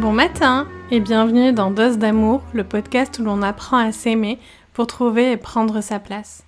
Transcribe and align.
Bon 0.00 0.12
matin 0.12 0.66
et 0.90 0.98
bienvenue 0.98 1.52
dans 1.52 1.70
Dose 1.70 1.98
d'amour, 1.98 2.42
le 2.54 2.64
podcast 2.64 3.18
où 3.18 3.22
l'on 3.22 3.42
apprend 3.42 3.76
à 3.76 3.92
s'aimer 3.92 4.38
pour 4.72 4.86
trouver 4.86 5.32
et 5.32 5.36
prendre 5.36 5.82
sa 5.82 5.98
place. 5.98 6.42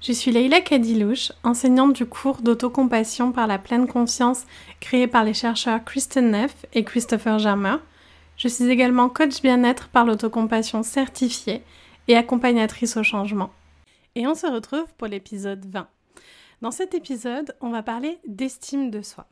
Je 0.00 0.12
suis 0.12 0.30
Leila 0.30 0.62
Kadilouche, 0.62 1.30
enseignante 1.44 1.92
du 1.92 2.06
cours 2.06 2.40
d'autocompassion 2.40 3.32
par 3.32 3.46
la 3.46 3.58
pleine 3.58 3.86
conscience 3.86 4.46
créé 4.80 5.06
par 5.06 5.24
les 5.24 5.34
chercheurs 5.34 5.84
Kristen 5.84 6.30
Neff 6.30 6.64
et 6.72 6.84
Christopher 6.84 7.38
Germer. 7.38 7.76
Je 8.38 8.48
suis 8.48 8.70
également 8.70 9.10
coach 9.10 9.42
bien-être 9.42 9.88
par 9.88 10.06
l'autocompassion 10.06 10.82
certifiée 10.82 11.62
et 12.08 12.16
accompagnatrice 12.16 12.96
au 12.96 13.02
changement. 13.02 13.50
Et 14.14 14.26
on 14.26 14.34
se 14.34 14.46
retrouve 14.46 14.86
pour 14.96 15.08
l'épisode 15.08 15.66
20. 15.66 15.86
Dans 16.62 16.70
cet 16.70 16.94
épisode, 16.94 17.54
on 17.60 17.68
va 17.68 17.82
parler 17.82 18.18
d'estime 18.26 18.90
de 18.90 19.02
soi 19.02 19.26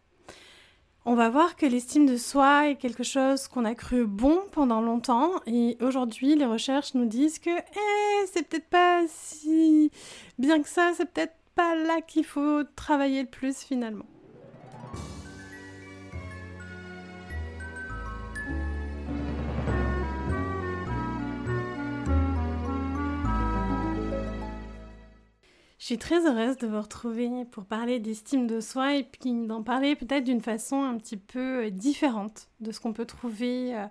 on 1.06 1.14
va 1.14 1.28
voir 1.28 1.56
que 1.56 1.66
l'estime 1.66 2.06
de 2.06 2.16
soi 2.16 2.70
est 2.70 2.76
quelque 2.76 3.02
chose 3.02 3.46
qu'on 3.48 3.64
a 3.64 3.74
cru 3.74 4.06
bon 4.06 4.40
pendant 4.52 4.80
longtemps 4.80 5.32
et 5.46 5.76
aujourd'hui 5.80 6.34
les 6.34 6.46
recherches 6.46 6.94
nous 6.94 7.04
disent 7.04 7.38
que 7.38 7.50
eh, 7.50 8.26
c'est 8.32 8.48
peut-être 8.48 8.68
pas 8.68 9.02
si 9.08 9.90
bien 10.38 10.62
que 10.62 10.68
ça, 10.68 10.92
c'est 10.96 11.10
peut-être 11.10 11.36
pas 11.54 11.74
là 11.74 12.00
qu'il 12.00 12.24
faut 12.24 12.64
travailler 12.74 13.22
le 13.22 13.28
plus 13.28 13.58
finalement. 13.58 14.06
Je 25.84 25.88
suis 25.88 25.98
très 25.98 26.26
heureuse 26.26 26.56
de 26.56 26.66
vous 26.66 26.80
retrouver 26.80 27.44
pour 27.50 27.66
parler 27.66 28.00
d'estime 28.00 28.46
de 28.46 28.58
soi 28.58 28.96
et 28.96 29.04
puis 29.04 29.34
d'en 29.46 29.62
parler 29.62 29.94
peut-être 29.96 30.24
d'une 30.24 30.40
façon 30.40 30.82
un 30.82 30.96
petit 30.96 31.18
peu 31.18 31.66
euh, 31.66 31.70
différente 31.70 32.48
de 32.60 32.72
ce 32.72 32.80
qu'on 32.80 32.94
peut 32.94 33.04
trouver 33.04 33.76
euh, 33.76 33.84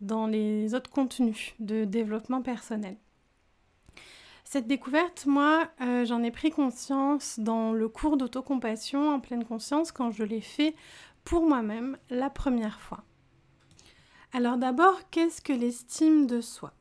dans 0.00 0.26
les 0.26 0.74
autres 0.74 0.90
contenus 0.90 1.54
de 1.60 1.84
développement 1.84 2.42
personnel. 2.42 2.96
Cette 4.42 4.66
découverte, 4.66 5.26
moi, 5.26 5.68
euh, 5.82 6.04
j'en 6.04 6.24
ai 6.24 6.32
pris 6.32 6.50
conscience 6.50 7.38
dans 7.38 7.72
le 7.72 7.88
cours 7.88 8.16
d'autocompassion 8.16 9.10
en 9.10 9.20
pleine 9.20 9.44
conscience 9.44 9.92
quand 9.92 10.10
je 10.10 10.24
l'ai 10.24 10.40
fait 10.40 10.74
pour 11.22 11.46
moi-même 11.46 11.96
la 12.10 12.28
première 12.28 12.80
fois. 12.80 13.04
Alors 14.32 14.56
d'abord, 14.56 14.98
qu'est-ce 15.12 15.40
que 15.40 15.52
l'estime 15.52 16.26
de 16.26 16.40
soi? 16.40 16.72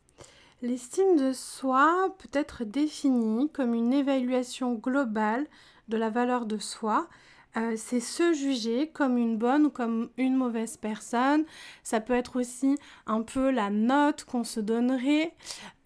L'estime 0.66 1.16
de 1.16 1.32
soi 1.32 2.16
peut 2.18 2.30
être 2.34 2.64
définie 2.64 3.52
comme 3.52 3.76
une 3.76 3.94
évaluation 3.94 4.74
globale 4.74 5.46
de 5.90 5.96
la 5.96 6.10
valeur 6.10 6.48
de 6.48 6.58
soi. 6.58 7.08
Euh, 7.56 7.76
c'est 7.78 8.00
se 8.00 8.34
juger 8.34 8.88
comme 8.88 9.20
une 9.20 9.38
bonne 9.38 9.68
ou 9.68 9.70
comme 9.70 10.10
une 10.18 10.36
mauvaise 10.36 10.78
personne. 10.78 11.46
Ça 11.84 12.02
peut 12.02 12.16
être 12.16 12.40
aussi 12.40 12.80
un 13.06 13.22
peu 13.22 13.52
la 13.52 13.70
note 13.70 14.24
qu'on 14.24 14.44
se 14.44 14.60
donnerait. 14.60 15.36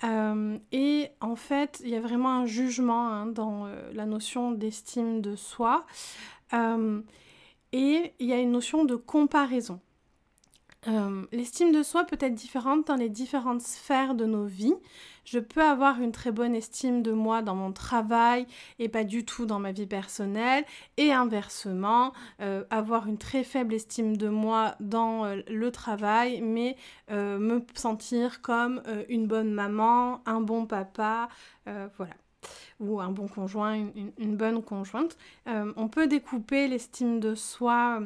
Euh, 0.06 0.58
et 0.72 1.10
en 1.20 1.36
fait, 1.36 1.82
il 1.84 1.90
y 1.90 1.96
a 1.98 2.02
vraiment 2.02 2.32
un 2.32 2.46
jugement 2.46 3.10
hein, 3.10 3.26
dans 3.26 3.66
euh, 3.66 3.92
la 3.92 4.06
notion 4.06 4.52
d'estime 4.54 5.20
de 5.20 5.36
soi. 5.36 5.86
et 6.54 8.14
il 8.18 8.26
y 8.26 8.32
a 8.32 8.38
une 8.38 8.52
notion 8.54 8.86
de 8.86 8.96
comparaison. 8.96 9.82
Euh, 10.88 11.26
l'estime 11.34 11.74
de 11.74 11.84
soi 11.84 12.06
peut 12.06 12.18
être 12.22 12.36
différente 12.36 12.88
dans 12.88 12.96
les 12.96 13.10
différentes 13.10 13.62
sphères 13.62 14.16
de 14.16 14.26
nos 14.26 14.46
vies. 14.46 14.76
Je 15.26 15.38
peux 15.38 15.62
avoir 15.62 16.00
une 16.02 16.14
très 16.14 16.32
bonne 16.32 16.56
estime 16.56 17.04
de 17.04 17.12
moi 17.12 17.42
dans 17.42 17.56
mon 17.56 17.74
travail 17.74 18.48
et 18.80 18.88
pas 18.88 19.04
du 19.04 19.26
tout 19.26 19.46
dans 19.46 19.60
ma 19.60 19.74
vie 19.74 19.88
personnelle. 19.88 20.64
Et 20.96 21.12
inversement, 21.12 22.14
euh, 22.42 22.64
avoir 22.70 23.08
une 23.08 23.18
très 23.18 23.44
faible 23.44 23.74
estime 23.74 24.16
de 24.16 24.30
moi 24.30 24.76
dans 24.80 25.26
euh, 25.26 25.42
le 25.50 25.72
travail, 25.72 26.42
mais 26.42 26.78
me 27.10 27.62
sentir 27.74 28.42
comme 28.42 28.82
une 29.10 29.28
bonne 29.28 29.52
maman, 29.52 30.22
un 30.26 30.42
bon 30.42 30.66
papa, 30.66 31.28
voilà 31.66 32.14
ou 32.80 33.02
un 33.02 33.10
bon 33.10 33.28
conjoint, 33.28 33.74
une 33.74 34.38
bonne 34.38 34.64
conjointe. 34.64 35.18
on 35.46 35.88
peut 35.90 36.08
découper 36.08 36.68
l'estime 36.68 37.20
de 37.20 37.36
soi 37.36 38.02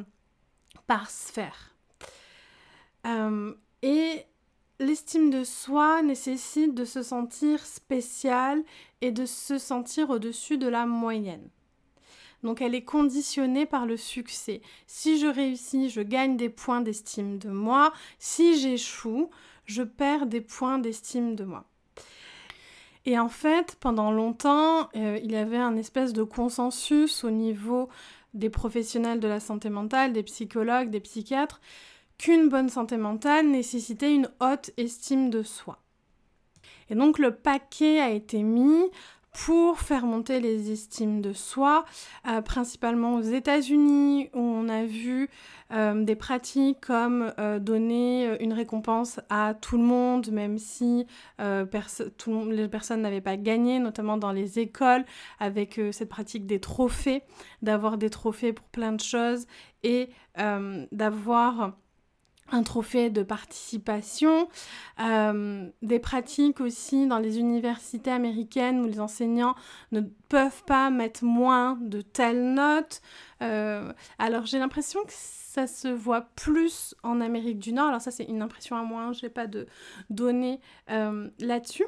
par 0.86 1.10
sphère. 1.10 1.73
Euh, 3.06 3.54
et 3.82 4.24
l'estime 4.80 5.30
de 5.30 5.44
soi 5.44 6.02
nécessite 6.02 6.74
de 6.74 6.84
se 6.84 7.02
sentir 7.02 7.64
spécial 7.64 8.62
et 9.00 9.12
de 9.12 9.26
se 9.26 9.58
sentir 9.58 10.10
au-dessus 10.10 10.58
de 10.58 10.68
la 10.68 10.86
moyenne. 10.86 11.48
Donc 12.42 12.60
elle 12.60 12.74
est 12.74 12.84
conditionnée 12.84 13.66
par 13.66 13.86
le 13.86 13.96
succès. 13.96 14.60
Si 14.86 15.18
je 15.18 15.26
réussis, 15.26 15.88
je 15.88 16.02
gagne 16.02 16.36
des 16.36 16.50
points 16.50 16.82
d'estime 16.82 17.38
de 17.38 17.48
moi. 17.48 17.92
Si 18.18 18.60
j'échoue, 18.60 19.30
je 19.64 19.82
perds 19.82 20.26
des 20.26 20.42
points 20.42 20.78
d'estime 20.78 21.36
de 21.36 21.44
moi. 21.44 21.64
Et 23.06 23.18
en 23.18 23.28
fait, 23.28 23.76
pendant 23.80 24.10
longtemps, 24.10 24.88
euh, 24.96 25.18
il 25.22 25.32
y 25.32 25.36
avait 25.36 25.58
un 25.58 25.76
espèce 25.76 26.12
de 26.12 26.22
consensus 26.22 27.24
au 27.24 27.30
niveau 27.30 27.88
des 28.32 28.50
professionnels 28.50 29.20
de 29.20 29.28
la 29.28 29.40
santé 29.40 29.70
mentale, 29.70 30.12
des 30.12 30.22
psychologues, 30.22 30.90
des 30.90 31.00
psychiatres, 31.00 31.60
qu'une 32.18 32.48
bonne 32.48 32.68
santé 32.68 32.96
mentale 32.96 33.48
nécessitait 33.48 34.14
une 34.14 34.30
haute 34.40 34.70
estime 34.76 35.30
de 35.30 35.42
soi. 35.42 35.78
Et 36.90 36.94
donc 36.94 37.18
le 37.18 37.34
paquet 37.34 38.00
a 38.00 38.10
été 38.10 38.42
mis 38.42 38.90
pour 39.34 39.80
faire 39.80 40.06
monter 40.06 40.38
les 40.38 40.70
estimes 40.70 41.20
de 41.20 41.32
soi, 41.32 41.84
euh, 42.28 42.40
principalement 42.40 43.16
aux 43.16 43.22
États-Unis, 43.22 44.30
où 44.32 44.38
on 44.38 44.68
a 44.68 44.84
vu 44.84 45.28
euh, 45.72 46.04
des 46.04 46.14
pratiques 46.14 46.80
comme 46.80 47.32
euh, 47.40 47.58
donner 47.58 48.40
une 48.40 48.52
récompense 48.52 49.18
à 49.30 49.54
tout 49.54 49.76
le 49.76 49.82
monde, 49.82 50.30
même 50.30 50.56
si 50.56 51.06
les 51.40 52.68
personnes 52.68 53.02
n'avaient 53.02 53.20
pas 53.20 53.36
gagné, 53.36 53.80
notamment 53.80 54.16
dans 54.16 54.30
les 54.30 54.60
écoles, 54.60 55.04
avec 55.40 55.80
cette 55.90 56.08
pratique 56.08 56.46
des 56.46 56.60
trophées, 56.60 57.22
d'avoir 57.60 57.98
des 57.98 58.10
trophées 58.10 58.52
pour 58.52 58.66
plein 58.66 58.92
de 58.92 59.00
choses 59.00 59.46
et 59.82 60.10
d'avoir 60.92 61.72
un 62.52 62.62
trophée 62.62 63.10
de 63.10 63.22
participation, 63.22 64.48
euh, 65.00 65.68
des 65.82 65.98
pratiques 65.98 66.60
aussi 66.60 67.06
dans 67.06 67.18
les 67.18 67.38
universités 67.38 68.10
américaines 68.10 68.80
où 68.80 68.86
les 68.86 69.00
enseignants 69.00 69.54
ne 69.92 70.00
peuvent 70.28 70.62
pas 70.64 70.90
mettre 70.90 71.24
moins 71.24 71.78
de 71.80 72.00
telles 72.00 72.54
notes. 72.54 73.00
Euh, 73.42 73.92
alors 74.18 74.46
j'ai 74.46 74.58
l'impression 74.58 75.02
que 75.04 75.12
ça 75.12 75.66
se 75.66 75.88
voit 75.88 76.22
plus 76.36 76.94
en 77.02 77.20
Amérique 77.20 77.58
du 77.58 77.72
Nord. 77.72 77.88
Alors 77.88 78.00
ça 78.00 78.10
c'est 78.10 78.24
une 78.24 78.42
impression 78.42 78.76
à 78.76 78.82
moi, 78.82 79.02
hein, 79.02 79.12
je 79.12 79.24
n'ai 79.24 79.30
pas 79.30 79.46
de 79.46 79.66
données 80.10 80.60
euh, 80.90 81.30
là-dessus. 81.40 81.86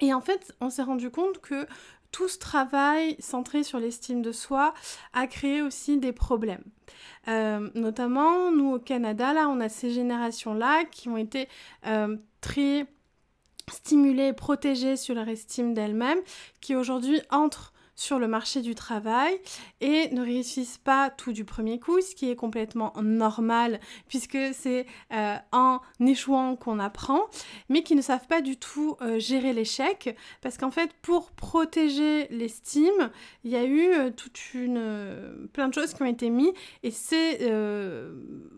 Et 0.00 0.14
en 0.14 0.20
fait, 0.20 0.54
on 0.60 0.70
s'est 0.70 0.82
rendu 0.82 1.10
compte 1.10 1.40
que 1.40 1.66
tout 2.12 2.28
ce 2.28 2.38
travail 2.38 3.16
centré 3.18 3.62
sur 3.62 3.78
l'estime 3.78 4.22
de 4.22 4.32
soi 4.32 4.74
a 5.12 5.26
créé 5.26 5.62
aussi 5.62 5.98
des 5.98 6.12
problèmes. 6.12 6.64
Euh, 7.28 7.70
notamment, 7.74 8.50
nous 8.50 8.74
au 8.74 8.78
Canada, 8.78 9.32
là, 9.32 9.48
on 9.48 9.60
a 9.60 9.68
ces 9.68 9.90
générations-là 9.90 10.84
qui 10.84 11.08
ont 11.08 11.16
été 11.16 11.48
euh, 11.86 12.16
très 12.40 12.86
stimulées 13.70 14.32
protégées 14.32 14.96
sur 14.96 15.14
leur 15.14 15.28
estime 15.28 15.74
d'elles-mêmes, 15.74 16.20
qui 16.60 16.74
aujourd'hui 16.74 17.20
entrent 17.30 17.72
sur 18.00 18.18
le 18.18 18.28
marché 18.28 18.62
du 18.62 18.74
travail 18.74 19.38
et 19.82 20.08
ne 20.14 20.22
réussissent 20.22 20.78
pas 20.78 21.10
tout 21.10 21.34
du 21.34 21.44
premier 21.44 21.78
coup, 21.78 22.00
ce 22.00 22.14
qui 22.14 22.30
est 22.30 22.34
complètement 22.34 22.94
normal 23.02 23.78
puisque 24.08 24.38
c'est 24.54 24.86
euh, 25.12 25.36
en 25.52 25.80
échouant 26.00 26.56
qu'on 26.56 26.78
apprend, 26.78 27.20
mais 27.68 27.82
qui 27.82 27.94
ne 27.94 28.00
savent 28.00 28.26
pas 28.26 28.40
du 28.40 28.56
tout 28.56 28.96
euh, 29.02 29.18
gérer 29.18 29.52
l'échec 29.52 30.16
parce 30.40 30.56
qu'en 30.56 30.70
fait 30.70 30.94
pour 31.02 31.32
protéger 31.32 32.26
l'estime, 32.30 33.10
il 33.44 33.50
y 33.50 33.56
a 33.56 33.64
eu 33.64 33.92
euh, 33.92 34.10
toute 34.10 34.54
une 34.54 35.48
plein 35.52 35.68
de 35.68 35.74
choses 35.74 35.92
qui 35.92 36.00
ont 36.00 36.06
été 36.06 36.30
mises 36.30 36.54
et 36.82 36.90
c'est 36.90 37.50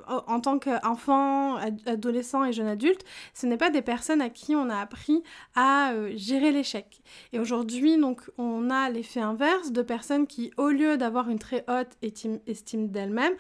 en 0.06 0.40
tant 0.40 0.60
qu'enfant, 0.60 1.56
adolescent 1.86 2.44
et 2.44 2.52
jeune 2.52 2.68
adulte, 2.68 3.04
ce 3.34 3.46
n'est 3.46 3.56
pas 3.56 3.70
des 3.70 3.82
personnes 3.82 4.20
à 4.20 4.30
qui 4.30 4.54
on 4.54 4.70
a 4.70 4.76
appris 4.76 5.24
à 5.56 5.94
gérer 6.14 6.52
l'échec. 6.52 7.02
Et 7.32 7.40
aujourd'hui 7.40 7.96
donc 7.96 8.30
on 8.38 8.70
a 8.70 8.88
l'effet 8.88 9.31
de 9.32 9.82
personnes 9.82 10.26
qui, 10.26 10.52
au 10.56 10.68
lieu 10.68 10.96
d'avoir 10.96 11.28
une 11.28 11.38
très 11.38 11.64
haute 11.68 11.96
estime, 12.02 12.88
d'elles-mêmes, 12.88 13.34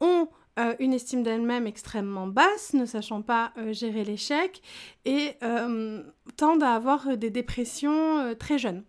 ont 0.00 0.28
euh, 0.58 0.74
une 0.78 0.92
estime 0.92 1.22
d'elles-mêmes 1.22 1.66
extrêmement 1.66 2.26
basse, 2.26 2.74
ne 2.74 2.86
sachant 2.86 3.22
pas 3.22 3.52
euh, 3.58 3.72
gérer 3.72 4.04
l'échec, 4.04 4.62
et 5.04 5.32
euh, 5.42 6.02
tendent 6.36 6.62
à 6.62 6.74
avoir 6.74 7.16
des 7.16 7.30
dépressions 7.30 8.34
très 8.38 8.58
jeunes. 8.58 8.84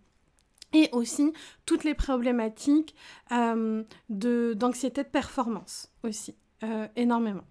Et 0.72 0.88
aussi 0.92 1.32
toutes 1.64 1.84
les 1.84 1.94
problématiques 1.94 2.94
d'anxiété 3.30 5.02
de, 5.04 5.08
performance 5.08 5.90
aussi, 6.02 6.34
énormément. 6.96 7.44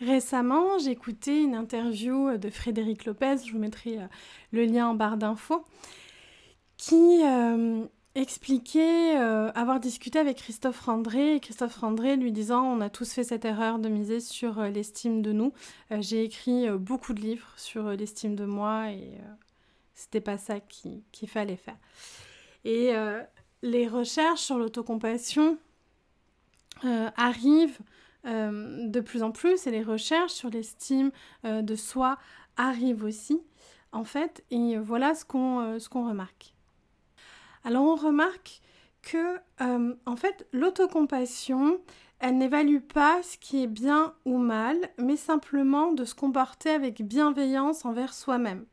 Récemment, 0.00 0.78
j'ai 0.78 0.92
écouté 0.92 1.42
une 1.42 1.54
interview 1.54 2.36
de 2.38 2.48
Frédéric 2.48 3.04
Lopez, 3.04 3.36
je 3.46 3.52
vous 3.52 3.58
mettrai 3.58 3.98
le 4.50 4.64
lien 4.64 4.88
en 4.88 4.94
barre 4.94 5.18
d'infos, 5.18 5.62
qui 6.80 7.20
euh, 7.22 7.84
expliqué 8.14 9.18
euh, 9.18 9.52
avoir 9.52 9.80
discuté 9.80 10.18
avec 10.18 10.38
Christophe 10.38 10.80
Randré 10.80 11.36
et 11.36 11.40
Christophe 11.40 11.76
Randré 11.76 12.16
lui 12.16 12.32
disant 12.32 12.64
on 12.64 12.80
a 12.80 12.88
tous 12.88 13.12
fait 13.12 13.22
cette 13.22 13.44
erreur 13.44 13.78
de 13.78 13.90
miser 13.90 14.18
sur 14.18 14.58
euh, 14.58 14.70
l'estime 14.70 15.20
de 15.20 15.32
nous. 15.32 15.52
Euh, 15.92 15.98
j'ai 16.00 16.24
écrit 16.24 16.70
beaucoup 16.70 17.12
de 17.12 17.20
livres 17.20 17.52
sur 17.58 17.90
l'estime 17.90 18.34
de 18.34 18.46
moi 18.46 18.90
et 18.92 19.18
c'était 19.94 20.22
pas 20.22 20.38
ça 20.38 20.58
qu'il 20.58 21.28
fallait 21.28 21.56
faire. 21.56 21.76
Et 22.64 22.92
les 23.62 23.86
recherches 23.86 24.40
sur 24.40 24.58
l'autocompassion 24.58 25.58
arrivent 27.16 27.78
de 28.24 29.00
plus 29.00 29.22
en 29.22 29.30
plus 29.30 29.66
et 29.66 29.70
les 29.70 29.82
recherches 29.82 30.32
sur 30.32 30.50
l'estime 30.50 31.10
de 31.44 31.74
soi 31.74 32.18
arrivent 32.56 33.04
aussi 33.04 33.40
en 33.92 34.04
fait 34.04 34.44
et 34.50 34.78
voilà 34.78 35.14
ce 35.14 35.24
qu'on 35.24 35.78
qu'on 35.90 36.08
remarque. 36.08 36.54
Alors 37.64 37.84
on 37.84 37.94
remarque 37.94 38.60
que 39.02 39.36
euh, 39.60 39.94
en 40.06 40.16
fait 40.16 40.46
l'autocompassion, 40.52 41.80
elle 42.18 42.38
n'évalue 42.38 42.80
pas 42.80 43.22
ce 43.22 43.38
qui 43.38 43.62
est 43.62 43.66
bien 43.66 44.14
ou 44.24 44.38
mal, 44.38 44.76
mais 44.98 45.16
simplement 45.16 45.92
de 45.92 46.04
se 46.04 46.14
comporter 46.14 46.70
avec 46.70 47.02
bienveillance 47.02 47.84
envers 47.84 48.14
soi-même. 48.14 48.66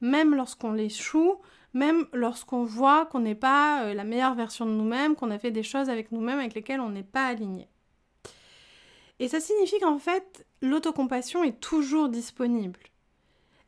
Même 0.00 0.34
lorsqu'on 0.34 0.72
l'échoue, 0.72 1.36
même 1.74 2.06
lorsqu'on 2.12 2.64
voit 2.64 3.06
qu'on 3.06 3.20
n'est 3.20 3.34
pas 3.34 3.84
euh, 3.84 3.94
la 3.94 4.04
meilleure 4.04 4.34
version 4.34 4.66
de 4.66 4.72
nous-mêmes, 4.72 5.14
qu'on 5.14 5.30
a 5.30 5.38
fait 5.38 5.50
des 5.50 5.62
choses 5.62 5.88
avec 5.88 6.12
nous-mêmes 6.12 6.38
avec 6.38 6.54
lesquelles 6.54 6.80
on 6.80 6.90
n'est 6.90 7.02
pas 7.02 7.26
aligné. 7.26 7.68
Et 9.18 9.28
ça 9.28 9.40
signifie 9.40 9.78
qu'en 9.78 9.98
fait, 9.98 10.46
l'autocompassion 10.60 11.44
est 11.44 11.60
toujours 11.60 12.08
disponible. 12.08 12.80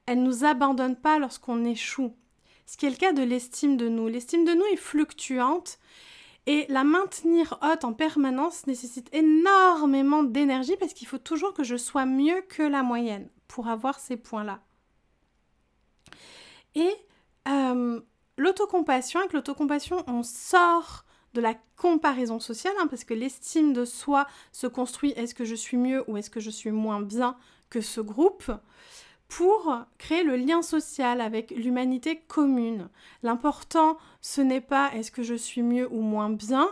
Elle 0.06 0.22
ne 0.22 0.26
nous 0.26 0.44
abandonne 0.44 0.96
pas 0.96 1.18
lorsqu'on 1.18 1.64
échoue 1.64 2.14
ce 2.66 2.76
qui 2.76 2.86
est 2.86 2.90
le 2.90 2.96
cas 2.96 3.12
de 3.12 3.22
l'estime 3.22 3.76
de 3.76 3.88
nous. 3.88 4.08
L'estime 4.08 4.44
de 4.44 4.52
nous 4.52 4.64
est 4.72 4.76
fluctuante 4.76 5.78
et 6.46 6.66
la 6.68 6.84
maintenir 6.84 7.58
haute 7.62 7.84
en 7.84 7.92
permanence 7.92 8.66
nécessite 8.66 9.08
énormément 9.14 10.22
d'énergie 10.22 10.76
parce 10.78 10.92
qu'il 10.92 11.08
faut 11.08 11.18
toujours 11.18 11.54
que 11.54 11.64
je 11.64 11.76
sois 11.76 12.06
mieux 12.06 12.42
que 12.42 12.62
la 12.62 12.82
moyenne 12.82 13.28
pour 13.48 13.68
avoir 13.68 13.98
ces 13.98 14.16
points-là. 14.16 14.60
Et 16.74 16.90
euh, 17.48 18.00
l'autocompassion, 18.36 19.20
avec 19.20 19.32
l'autocompassion, 19.32 20.04
on 20.06 20.22
sort 20.22 21.04
de 21.34 21.40
la 21.40 21.54
comparaison 21.76 22.40
sociale, 22.40 22.74
hein, 22.80 22.86
parce 22.88 23.04
que 23.04 23.14
l'estime 23.14 23.72
de 23.72 23.84
soi 23.84 24.26
se 24.52 24.66
construit 24.66 25.12
est-ce 25.16 25.34
que 25.34 25.44
je 25.44 25.54
suis 25.54 25.76
mieux 25.76 26.04
ou 26.08 26.16
est-ce 26.16 26.30
que 26.30 26.40
je 26.40 26.50
suis 26.50 26.70
moins 26.70 27.00
bien 27.00 27.36
que 27.70 27.80
ce 27.80 28.00
groupe? 28.00 28.50
Pour 29.36 29.76
créer 29.98 30.22
le 30.22 30.36
lien 30.36 30.62
social 30.62 31.20
avec 31.20 31.50
l'humanité 31.50 32.20
commune. 32.28 32.88
L'important, 33.24 33.98
ce 34.20 34.40
n'est 34.40 34.60
pas 34.60 34.92
est-ce 34.94 35.10
que 35.10 35.24
je 35.24 35.34
suis 35.34 35.62
mieux 35.62 35.92
ou 35.92 36.02
moins 36.02 36.30
bien, 36.30 36.68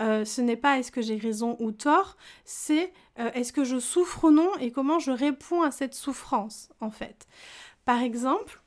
euh, 0.00 0.24
ce 0.24 0.40
n'est 0.40 0.56
pas 0.56 0.78
est-ce 0.78 0.90
que 0.90 1.02
j'ai 1.02 1.18
raison 1.18 1.58
ou 1.60 1.72
tort, 1.72 2.16
c'est 2.46 2.90
euh, 3.18 3.30
est-ce 3.34 3.52
que 3.52 3.64
je 3.64 3.78
souffre 3.78 4.24
ou 4.24 4.30
non 4.30 4.50
et 4.60 4.70
comment 4.70 4.98
je 4.98 5.10
réponds 5.10 5.60
à 5.60 5.70
cette 5.70 5.92
souffrance, 5.92 6.70
en 6.80 6.90
fait. 6.90 7.26
Par 7.84 8.00
exemple, 8.00 8.62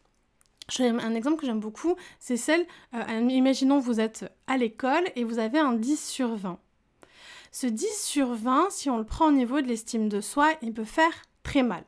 un 0.79 1.15
exemple 1.15 1.39
que 1.39 1.47
j'aime 1.47 1.59
beaucoup, 1.59 1.95
c'est 2.19 2.37
celle, 2.37 2.67
euh, 2.93 3.27
imaginons 3.29 3.79
vous 3.79 3.99
êtes 3.99 4.31
à 4.45 4.57
l'école 4.57 5.05
et 5.15 5.23
vous 5.23 5.39
avez 5.39 5.57
un 5.57 5.73
10 5.73 6.07
sur 6.07 6.35
20. 6.35 6.59
Ce 7.51 7.65
10 7.65 7.99
sur 7.99 8.35
20, 8.35 8.67
si 8.69 8.91
on 8.91 8.99
le 8.99 9.05
prend 9.05 9.29
au 9.29 9.31
niveau 9.31 9.59
de 9.59 9.65
l'estime 9.65 10.07
de 10.07 10.21
soi, 10.21 10.51
il 10.61 10.71
peut 10.71 10.83
faire 10.83 11.23
très 11.41 11.63
mal 11.63 11.83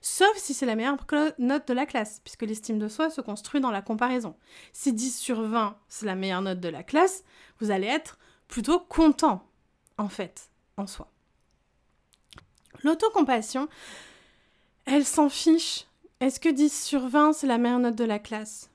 sauf 0.00 0.36
si 0.36 0.54
c'est 0.54 0.66
la 0.66 0.76
meilleure 0.76 0.96
note 1.38 1.68
de 1.68 1.74
la 1.74 1.86
classe, 1.86 2.20
puisque 2.24 2.42
l'estime 2.42 2.78
de 2.78 2.88
soi 2.88 3.10
se 3.10 3.20
construit 3.20 3.60
dans 3.60 3.70
la 3.70 3.82
comparaison. 3.82 4.36
Si 4.72 4.92
10 4.92 5.18
sur 5.18 5.42
20, 5.42 5.76
c'est 5.88 6.06
la 6.06 6.14
meilleure 6.14 6.42
note 6.42 6.60
de 6.60 6.68
la 6.68 6.82
classe, 6.82 7.24
vous 7.60 7.70
allez 7.70 7.86
être 7.86 8.18
plutôt 8.48 8.80
content, 8.80 9.46
en 9.98 10.08
fait, 10.08 10.50
en 10.76 10.86
soi. 10.86 11.10
L'autocompassion, 12.82 13.68
elle 14.84 15.04
s'en 15.04 15.28
fiche. 15.28 15.86
Est-ce 16.20 16.40
que 16.40 16.48
10 16.48 16.84
sur 16.84 17.08
20, 17.08 17.32
c'est 17.32 17.46
la 17.46 17.58
meilleure 17.58 17.78
note 17.78 17.96
de 17.96 18.04
la 18.04 18.18
classe? 18.18 18.70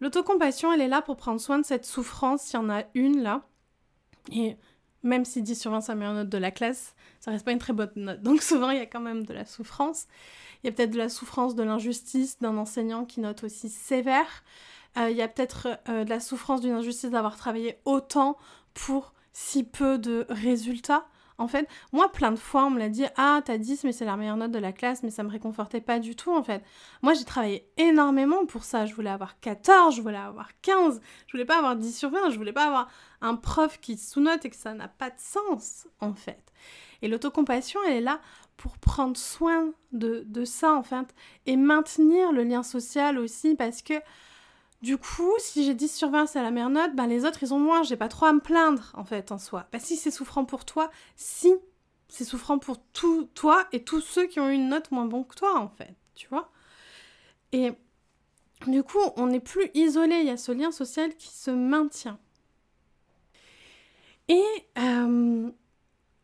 L'autocompassion, 0.00 0.72
elle 0.72 0.80
est 0.80 0.88
là 0.88 1.02
pour 1.02 1.16
prendre 1.16 1.40
soin 1.40 1.58
de 1.58 1.64
cette 1.64 1.84
souffrance, 1.84 2.42
s'il 2.42 2.60
y 2.60 2.62
en 2.62 2.70
a 2.70 2.84
une 2.94 3.20
là. 3.22 3.42
Et 4.32 4.56
même 5.02 5.24
si 5.24 5.42
10 5.42 5.60
sur 5.60 5.70
20 5.70 5.80
c'est 5.80 5.92
la 5.92 5.96
meilleure 5.96 6.14
note 6.14 6.28
de 6.28 6.38
la 6.38 6.50
classe, 6.50 6.94
ça 7.20 7.30
reste 7.30 7.44
pas 7.44 7.52
une 7.52 7.58
très 7.58 7.72
bonne 7.72 7.90
note. 7.96 8.22
Donc 8.22 8.42
souvent 8.42 8.70
il 8.70 8.78
y 8.78 8.80
a 8.80 8.86
quand 8.86 9.00
même 9.00 9.24
de 9.24 9.32
la 9.32 9.44
souffrance. 9.44 10.06
Il 10.62 10.66
y 10.66 10.70
a 10.70 10.72
peut-être 10.72 10.90
de 10.90 10.98
la 10.98 11.08
souffrance 11.08 11.54
de 11.54 11.62
l'injustice 11.62 12.38
d'un 12.40 12.56
enseignant 12.56 13.04
qui 13.04 13.20
note 13.20 13.44
aussi 13.44 13.68
sévère. 13.68 14.42
Euh, 14.96 15.10
il 15.10 15.16
y 15.16 15.22
a 15.22 15.28
peut-être 15.28 15.68
euh, 15.88 16.04
de 16.04 16.10
la 16.10 16.20
souffrance 16.20 16.60
d'une 16.60 16.72
injustice 16.72 17.10
d'avoir 17.10 17.36
travaillé 17.36 17.78
autant 17.84 18.36
pour 18.74 19.12
si 19.32 19.64
peu 19.64 19.98
de 19.98 20.26
résultats. 20.28 21.06
En 21.40 21.46
fait, 21.46 21.68
moi, 21.92 22.10
plein 22.10 22.32
de 22.32 22.38
fois, 22.38 22.64
on 22.64 22.70
me 22.70 22.80
l'a 22.80 22.88
dit 22.88 23.04
Ah, 23.16 23.40
t'as 23.44 23.58
10, 23.58 23.84
mais 23.84 23.92
c'est 23.92 24.04
la 24.04 24.16
meilleure 24.16 24.36
note 24.36 24.50
de 24.50 24.58
la 24.58 24.72
classe, 24.72 25.04
mais 25.04 25.10
ça 25.10 25.22
me 25.22 25.30
réconfortait 25.30 25.80
pas 25.80 26.00
du 26.00 26.16
tout, 26.16 26.34
en 26.34 26.42
fait. 26.42 26.64
Moi, 27.00 27.14
j'ai 27.14 27.24
travaillé 27.24 27.70
énormément 27.76 28.44
pour 28.44 28.64
ça. 28.64 28.86
Je 28.86 28.94
voulais 28.94 29.10
avoir 29.10 29.38
14, 29.38 29.94
je 29.94 30.02
voulais 30.02 30.16
avoir 30.16 30.48
15, 30.62 31.00
je 31.28 31.32
voulais 31.32 31.44
pas 31.44 31.58
avoir 31.58 31.76
10 31.76 31.96
sur 31.96 32.10
20, 32.10 32.30
je 32.30 32.36
voulais 32.38 32.52
pas 32.52 32.66
avoir 32.66 32.88
un 33.20 33.36
prof 33.36 33.78
qui 33.80 33.96
sous-note 33.96 34.44
et 34.44 34.50
que 34.50 34.56
ça 34.56 34.74
n'a 34.74 34.88
pas 34.88 35.10
de 35.10 35.18
sens, 35.20 35.86
en 36.00 36.12
fait. 36.12 36.42
Et 37.02 37.08
l'autocompassion, 37.08 37.78
elle 37.86 37.98
est 37.98 38.00
là 38.00 38.20
pour 38.58 38.76
prendre 38.76 39.16
soin 39.16 39.72
de, 39.92 40.24
de 40.26 40.44
ça, 40.44 40.74
en 40.74 40.82
fait, 40.82 41.14
et 41.46 41.56
maintenir 41.56 42.32
le 42.32 42.42
lien 42.42 42.62
social 42.62 43.18
aussi, 43.18 43.54
parce 43.54 43.80
que 43.80 43.94
du 44.82 44.98
coup, 44.98 45.32
si 45.38 45.64
j'ai 45.64 45.74
10 45.74 45.96
sur 45.96 46.10
20, 46.10 46.26
c'est 46.26 46.42
la 46.42 46.50
meilleure 46.50 46.70
note, 46.70 46.94
ben 46.94 47.06
les 47.06 47.24
autres, 47.24 47.42
ils 47.42 47.54
ont 47.54 47.58
moins, 47.58 47.82
j'ai 47.82 47.96
pas 47.96 48.08
trop 48.08 48.26
à 48.26 48.32
me 48.32 48.40
plaindre, 48.40 48.92
en 48.94 49.04
fait, 49.04 49.32
en 49.32 49.38
soi. 49.38 49.66
Ben 49.72 49.80
si 49.80 49.96
c'est 49.96 50.10
souffrant 50.10 50.44
pour 50.44 50.64
toi, 50.64 50.90
si 51.16 51.54
c'est 52.08 52.24
souffrant 52.24 52.58
pour 52.58 52.78
toi 53.34 53.66
et 53.72 53.84
tous 53.84 54.00
ceux 54.00 54.26
qui 54.26 54.40
ont 54.40 54.48
une 54.48 54.68
note 54.68 54.90
moins 54.90 55.06
bonne 55.06 55.26
que 55.26 55.34
toi, 55.34 55.58
en 55.58 55.68
fait, 55.68 55.94
tu 56.14 56.28
vois. 56.28 56.50
Et 57.52 57.72
du 58.66 58.82
coup, 58.82 58.98
on 59.16 59.28
n'est 59.28 59.40
plus 59.40 59.70
isolé, 59.74 60.16
il 60.20 60.26
y 60.26 60.30
a 60.30 60.36
ce 60.36 60.52
lien 60.52 60.72
social 60.72 61.14
qui 61.16 61.28
se 61.28 61.50
maintient. 61.50 62.18
Et 64.28 64.44
euh, 64.78 65.50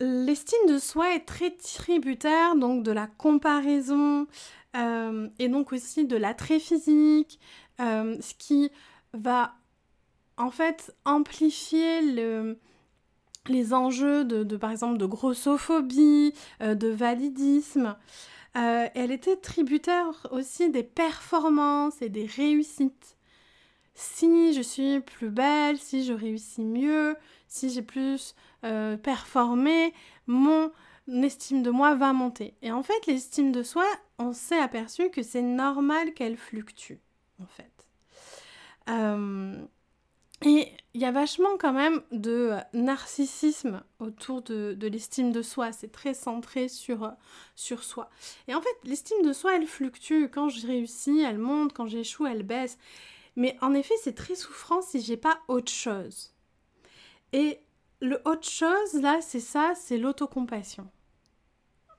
l'estime 0.04 0.68
de 0.68 0.78
soi 0.78 1.14
est 1.14 1.26
très 1.26 1.50
tributaire 1.50 2.56
donc 2.56 2.82
de 2.82 2.92
la 2.92 3.06
comparaison 3.06 4.26
euh, 4.76 5.28
et 5.38 5.48
donc 5.48 5.72
aussi 5.72 6.04
de 6.04 6.16
l'attrait 6.16 6.58
physique, 6.58 7.38
euh, 7.80 8.16
ce 8.20 8.34
qui 8.34 8.70
va 9.12 9.54
en 10.36 10.50
fait 10.50 10.94
amplifier 11.04 12.00
les 13.46 13.74
enjeux 13.74 14.24
de, 14.24 14.56
par 14.56 14.72
exemple 14.72 14.98
de 14.98 15.06
grossophobie, 15.06 16.34
euh, 16.60 16.74
de 16.74 16.88
validisme. 16.88 17.96
Elle 18.56 19.10
était 19.10 19.36
tributaire 19.36 20.28
aussi 20.30 20.70
des 20.70 20.84
performances 20.84 22.00
et 22.02 22.08
des 22.08 22.24
réussites. 22.24 23.16
Si 23.94 24.52
je 24.52 24.60
suis 24.60 25.00
plus 25.00 25.30
belle, 25.30 25.78
si 25.78 26.04
je 26.04 26.12
réussis 26.12 26.64
mieux, 26.64 27.16
si 27.46 27.70
j'ai 27.70 27.82
plus 27.82 28.34
performé, 29.02 29.92
mon 30.26 30.72
estime 31.22 31.62
de 31.62 31.70
moi 31.70 31.94
va 31.94 32.12
monter. 32.12 32.54
Et 32.62 32.72
en 32.72 32.82
fait, 32.82 33.06
l'estime 33.06 33.52
de 33.52 33.62
soi, 33.62 33.84
on 34.18 34.32
s'est 34.32 34.58
aperçu 34.58 35.10
que 35.10 35.22
c'est 35.22 35.42
normal 35.42 36.12
qu'elle 36.14 36.36
fluctue 36.36 36.98
en 37.42 37.46
fait. 37.46 37.86
Euh, 38.88 39.64
et 40.42 40.68
il 40.92 41.00
y 41.00 41.04
a 41.04 41.12
vachement 41.12 41.56
quand 41.58 41.72
même 41.72 42.02
de 42.12 42.52
narcissisme 42.74 43.82
autour 43.98 44.42
de, 44.42 44.76
l'estime 44.86 45.32
de 45.32 45.42
soi. 45.42 45.72
C'est 45.72 45.90
très 45.90 46.12
centré 46.12 46.68
sur, 46.68 47.12
sur 47.54 47.82
soi. 47.82 48.10
Et 48.46 48.54
en 48.54 48.60
fait, 48.60 48.76
l'estime 48.84 49.22
de 49.22 49.32
soi, 49.32 49.56
elle 49.56 49.66
fluctue. 49.66 50.26
Quand 50.30 50.50
je 50.50 50.66
réussis, 50.66 51.20
elle 51.22 51.38
monte. 51.38 51.72
Quand 51.72 51.86
j'échoue, 51.86 52.26
elle 52.26 52.42
baisse. 52.42 52.78
Mais 53.36 53.56
en 53.60 53.74
effet, 53.74 53.94
c'est 54.02 54.14
très 54.14 54.34
souffrant 54.34 54.82
si 54.82 55.00
j'ai 55.00 55.16
pas 55.16 55.40
autre 55.48 55.72
chose. 55.72 56.34
Et 57.32 57.60
le 58.00 58.20
autre 58.24 58.48
chose, 58.48 58.94
là, 58.94 59.20
c'est 59.20 59.40
ça, 59.40 59.74
c'est 59.74 59.98
l'autocompassion. 59.98 60.88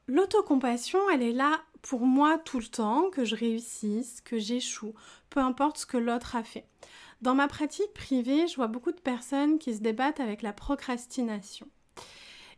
L'autocompassion, 0.07 0.99
elle 1.09 1.23
est 1.23 1.33
là 1.33 1.61
pour 1.81 2.05
moi 2.05 2.37
tout 2.37 2.59
le 2.59 2.67
temps, 2.67 3.09
que 3.09 3.25
je 3.25 3.35
réussisse, 3.35 4.21
que 4.21 4.37
j'échoue, 4.37 4.93
peu 5.29 5.39
importe 5.39 5.79
ce 5.79 5.85
que 5.85 5.97
l'autre 5.97 6.35
a 6.35 6.43
fait. 6.43 6.67
Dans 7.21 7.35
ma 7.35 7.47
pratique 7.47 7.93
privée, 7.93 8.47
je 8.47 8.55
vois 8.55 8.67
beaucoup 8.67 8.91
de 8.91 8.99
personnes 8.99 9.57
qui 9.57 9.73
se 9.73 9.81
débattent 9.81 10.19
avec 10.19 10.41
la 10.41 10.53
procrastination. 10.53 11.67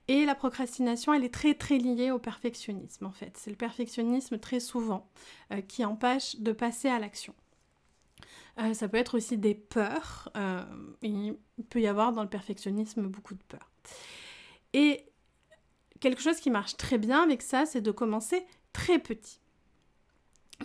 Et 0.07 0.25
la 0.25 0.36
procrastination, 0.36 1.13
elle 1.13 1.24
est 1.24 1.34
très 1.34 1.53
très 1.53 1.77
liée 1.77 2.12
au 2.12 2.19
perfectionnisme 2.19 3.05
en 3.05 3.12
fait. 3.12 3.38
C'est 3.38 3.50
le 3.50 3.57
perfectionnisme 3.57 4.39
très 4.39 4.60
souvent 4.60 5.10
euh, 5.51 5.62
qui 5.62 5.84
empêche 5.84 6.38
de 6.38 6.53
passer 6.53 6.88
à 6.88 7.00
l'action. 7.00 7.34
Euh, 8.59 8.73
ça 8.73 8.87
peut 8.87 8.97
être 8.97 9.17
aussi 9.17 9.37
des 9.37 9.55
peurs. 9.55 10.31
Euh, 10.35 10.63
il 11.01 11.37
peut 11.69 11.81
y 11.81 11.87
avoir 11.87 12.11
dans 12.11 12.23
le 12.23 12.29
perfectionnisme 12.29 13.07
beaucoup 13.07 13.35
de 13.35 13.43
peurs. 13.43 13.71
Et 14.73 15.05
quelque 15.99 16.21
chose 16.21 16.39
qui 16.39 16.49
marche 16.49 16.77
très 16.77 16.97
bien 16.97 17.21
avec 17.21 17.41
ça, 17.41 17.65
c'est 17.65 17.81
de 17.81 17.91
commencer 17.91 18.45
très 18.73 18.99
petit. 18.99 19.39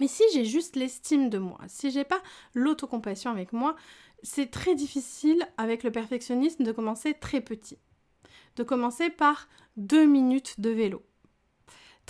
Mais 0.01 0.09
si 0.09 0.23
j'ai 0.33 0.45
juste 0.45 0.77
l'estime 0.77 1.29
de 1.29 1.39
moi, 1.39 1.59
si 1.67 1.91
j'ai 1.91 2.05
pas 2.05 2.23
l'autocompassion 2.55 3.31
avec 3.31 3.53
moi, 3.53 3.77
c'est 4.23 4.51
très 4.51 4.75
difficile 4.75 5.47
avec 5.59 5.83
le 5.83 5.93
perfectionnisme 5.93 6.65
de 6.65 6.73
commencer 6.73 7.15
très 7.15 7.41
petit. 7.41 7.79
De 8.57 8.63
commencer 8.63 9.11
par 9.11 9.49
deux 9.77 10.07
minutes 10.07 10.61
de 10.61 10.71
vélo. 10.71 11.03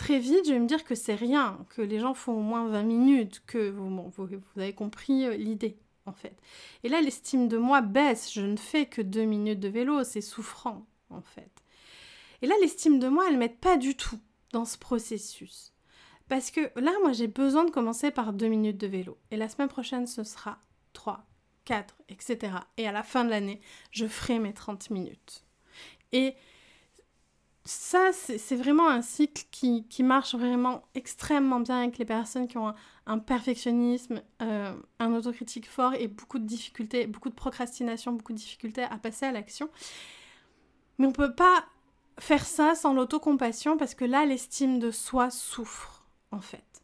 Très 0.02 0.18
vite, 0.18 0.48
je 0.48 0.52
vais 0.52 0.58
me 0.58 0.66
dire 0.66 0.82
que 0.82 0.96
c'est 0.96 1.14
rien, 1.14 1.64
que 1.76 1.80
les 1.80 2.00
gens 2.00 2.12
font 2.12 2.32
au 2.32 2.40
moins 2.40 2.66
20 2.66 2.82
minutes, 2.82 3.40
que 3.46 3.70
vous, 3.70 4.10
vous 4.16 4.60
avez 4.60 4.72
compris 4.72 5.26
euh, 5.26 5.36
l'idée 5.36 5.78
en 6.06 6.12
fait. 6.12 6.36
Et 6.82 6.88
là, 6.88 7.00
l'estime 7.00 7.46
de 7.46 7.56
moi 7.56 7.82
baisse, 7.82 8.32
je 8.32 8.40
ne 8.40 8.56
fais 8.56 8.86
que 8.86 9.00
deux 9.00 9.22
minutes 9.22 9.60
de 9.60 9.68
vélo, 9.68 10.02
c'est 10.02 10.20
souffrant 10.20 10.88
en 11.08 11.22
fait. 11.22 11.52
Et 12.42 12.48
là, 12.48 12.56
l'estime 12.60 12.98
de 12.98 13.06
moi, 13.06 13.26
elle 13.28 13.38
m'aide 13.38 13.58
pas 13.58 13.76
du 13.76 13.96
tout 13.96 14.18
dans 14.52 14.64
ce 14.64 14.76
processus. 14.76 15.72
Parce 16.28 16.50
que 16.50 16.72
là, 16.80 16.90
moi, 17.02 17.12
j'ai 17.12 17.28
besoin 17.28 17.64
de 17.64 17.70
commencer 17.70 18.10
par 18.10 18.32
deux 18.32 18.48
minutes 18.48 18.78
de 18.78 18.88
vélo. 18.88 19.18
Et 19.30 19.36
la 19.36 19.48
semaine 19.48 19.68
prochaine, 19.68 20.08
ce 20.08 20.24
sera 20.24 20.58
3, 20.94 21.24
4, 21.64 21.94
etc. 22.08 22.54
Et 22.76 22.88
à 22.88 22.92
la 22.92 23.04
fin 23.04 23.24
de 23.24 23.30
l'année, 23.30 23.60
je 23.92 24.06
ferai 24.06 24.40
mes 24.40 24.52
30 24.52 24.90
minutes. 24.90 25.44
Et 26.10 26.34
ça, 27.64 28.10
c'est 28.12 28.56
vraiment 28.56 28.88
un 28.88 29.02
cycle 29.02 29.44
qui, 29.52 30.02
marche 30.02 30.34
vraiment 30.34 30.82
extrêmement 30.94 31.60
bien 31.60 31.82
avec 31.82 31.98
les 31.98 32.04
personnes 32.04 32.48
qui 32.48 32.58
ont 32.58 32.74
un, 33.06 33.18
perfectionnisme, 33.18 34.20
euh, 34.40 34.74
un 34.98 35.14
autocritique 35.14 35.68
fort 35.68 35.94
et 35.94 36.08
beaucoup 36.08 36.40
de 36.40 36.46
difficultés, 36.46 37.06
beaucoup 37.06 37.28
de 37.28 37.34
procrastination, 37.34 38.12
beaucoup 38.12 38.32
de 38.32 38.38
difficultés 38.38 38.82
à 38.82 38.98
passer 38.98 39.26
à 39.26 39.32
l'action. 39.32 39.70
Mais 40.98 41.06
on 41.06 41.10
ne 41.10 41.14
peut 41.14 41.34
pas 41.34 41.64
faire 42.18 42.44
ça 42.44 42.74
sans 42.74 42.94
l'autocompassion 42.94 43.76
parce 43.76 43.94
que 43.94 44.04
là, 44.04 44.26
l'estime 44.26 44.80
de 44.80 44.90
soi 44.90 45.30
souffre, 45.30 46.04
en 46.32 46.40
fait. 46.40 46.81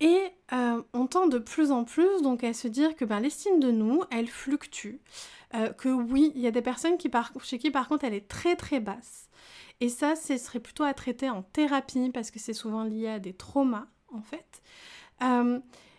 Et 0.00 0.20
euh, 0.52 0.82
on 0.92 1.06
tend 1.06 1.26
de 1.26 1.38
plus 1.38 1.72
en 1.72 1.84
plus 1.84 2.22
donc 2.22 2.44
à 2.44 2.52
se 2.52 2.68
dire 2.68 2.94
que 2.94 3.04
ben, 3.04 3.20
l'estime 3.20 3.58
de 3.60 3.70
nous, 3.70 4.02
elle 4.10 4.28
fluctue. 4.28 4.96
Euh, 5.54 5.70
que 5.70 5.88
oui, 5.88 6.32
il 6.34 6.42
y 6.42 6.46
a 6.46 6.50
des 6.50 6.62
personnes 6.62 6.98
chez 7.42 7.58
qui 7.58 7.70
par 7.70 7.88
contre 7.88 8.04
elle 8.04 8.14
est 8.14 8.28
très 8.28 8.54
très 8.54 8.80
basse. 8.80 9.28
Et 9.80 9.88
ça, 9.88 10.14
ce 10.16 10.36
serait 10.36 10.60
plutôt 10.60 10.84
à 10.84 10.92
traiter 10.92 11.30
en 11.30 11.42
thérapie 11.42 12.10
parce 12.10 12.30
que 12.30 12.38
c'est 12.38 12.52
souvent 12.52 12.84
lié 12.84 13.08
à 13.08 13.18
des 13.18 13.32
traumas 13.32 13.86
en 14.12 14.22
fait. 14.22 14.62
Euh, 15.22 15.58